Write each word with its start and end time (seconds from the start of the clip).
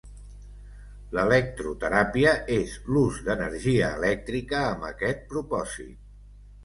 L'electroteràpia 1.17 2.33
és 2.57 2.73
l'ús 2.95 3.19
d'energia 3.29 3.93
elèctrica 3.99 4.67
amb 4.75 4.89
aquest 4.93 5.23
propòsit. 5.35 5.97